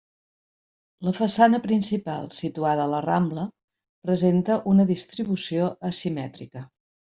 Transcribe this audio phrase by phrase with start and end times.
[1.07, 3.45] La façana principal, situada a la Rambla,
[4.13, 6.69] presenta una distribució asimètrica.